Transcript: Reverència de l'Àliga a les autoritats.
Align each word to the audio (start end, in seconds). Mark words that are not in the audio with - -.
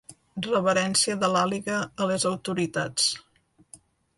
Reverència 0.45 1.17
de 1.25 1.29
l'Àliga 1.35 1.77
a 2.05 2.09
les 2.13 2.27
autoritats. 2.33 3.07